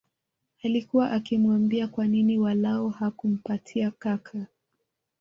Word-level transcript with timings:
Alikua 0.63 1.11
akimwambia 1.11 1.87
kwa 1.87 2.07
nini 2.07 2.37
walau 2.37 2.89
hakumpatia 2.89 3.91
kaka 3.91 4.47